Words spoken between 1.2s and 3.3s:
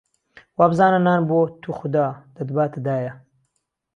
بۆ توخودا، دهتباته دایه